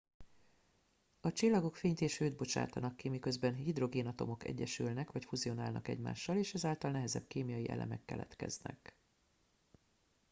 a 1.21 1.31
csillagok 1.31 1.75
fényt 1.75 2.01
és 2.01 2.17
hőt 2.17 2.35
bocsátanak 2.35 2.95
ki 2.95 3.09
miközben 3.09 3.53
a 3.53 3.55
hidrogénatomok 3.55 4.43
egyesülnek 4.45 5.11
vagy 5.11 5.25
fuzionálnak 5.25 5.87
egymással 5.87 6.37
és 6.37 6.53
ezáltal 6.53 6.91
nehezebb 6.91 7.27
kémiai 7.27 7.69
elemek 7.69 8.05
keletkeznek 8.05 8.97